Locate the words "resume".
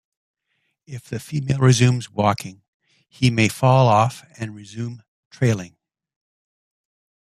4.55-5.03